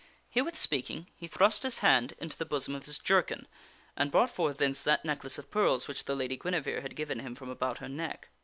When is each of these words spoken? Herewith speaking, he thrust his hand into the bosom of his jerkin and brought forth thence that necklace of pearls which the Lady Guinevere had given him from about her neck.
Herewith 0.31 0.57
speaking, 0.57 1.11
he 1.15 1.27
thrust 1.27 1.61
his 1.61 1.77
hand 1.85 2.15
into 2.17 2.35
the 2.35 2.43
bosom 2.43 2.73
of 2.73 2.85
his 2.85 2.97
jerkin 2.97 3.47
and 3.95 4.09
brought 4.09 4.31
forth 4.33 4.57
thence 4.57 4.81
that 4.81 5.05
necklace 5.05 5.37
of 5.37 5.51
pearls 5.51 5.87
which 5.87 6.05
the 6.05 6.15
Lady 6.15 6.37
Guinevere 6.37 6.81
had 6.81 6.95
given 6.95 7.19
him 7.19 7.35
from 7.35 7.49
about 7.49 7.77
her 7.77 7.87
neck. 7.89 8.29